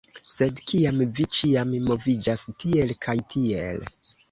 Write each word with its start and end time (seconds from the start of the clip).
Sed 0.35 0.61
kiam 0.71 1.03
vi 1.19 1.25
ĉiam 1.35 1.75
moviĝas 1.91 2.47
tiel 2.65 2.97
kaj 3.09 3.19
tiel 3.37 3.89